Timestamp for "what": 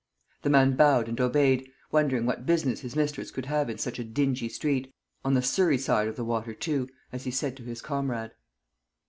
2.25-2.47